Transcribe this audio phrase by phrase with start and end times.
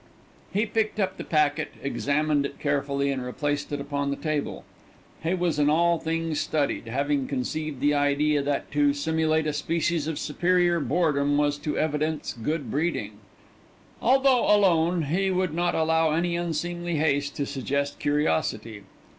[0.51, 4.63] He picked up the packet, examined it carefully, and replaced it upon the table.
[5.21, 10.07] He was in all things studied, having conceived the idea that to simulate a species
[10.07, 13.19] of superior boredom was to evidence good breeding.
[14.01, 18.81] Although alone, he would not allow any unseemly haste to suggest curiosity.